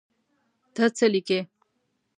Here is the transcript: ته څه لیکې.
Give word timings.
ته 0.75 0.83
څه 0.97 1.05
لیکې. 1.13 1.39